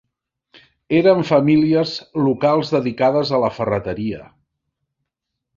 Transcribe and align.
Eren 0.99 1.21
famílies 1.31 1.93
locals 2.29 2.73
dedicades 2.79 3.35
a 3.39 3.43
la 3.47 3.55
ferreria. 3.59 4.23